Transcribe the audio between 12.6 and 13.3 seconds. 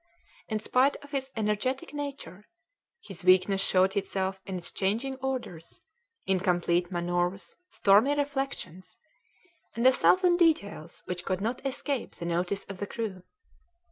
of the crew.